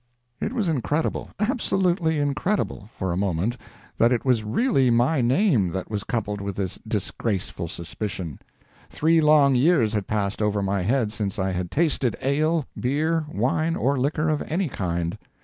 [0.39, 3.55] It was incredible, absolutely incredible, for a moment,
[3.99, 8.39] that it was really my name that was coupled with this disgraceful suspicion.
[8.89, 13.75] Three long years had passed over my head since I had tasted ale, beer, wine,
[13.75, 15.19] or liquor of any kind.